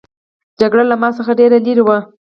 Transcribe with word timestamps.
جګړه 0.59 0.83
له 0.91 0.95
ما 1.01 1.09
څخه 1.17 1.31
ډېره 1.39 1.57
لیري 1.65 1.83
وه. 1.87 1.97